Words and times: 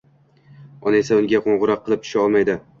ona 0.87 0.99
esa 1.03 1.19
unga 1.21 1.43
qo‘ng‘iroq 1.45 1.87
qilib 1.87 2.05
tusha 2.09 2.27
olmaydi. 2.27 2.61